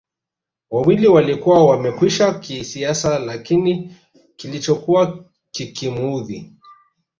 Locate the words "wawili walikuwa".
0.71-1.65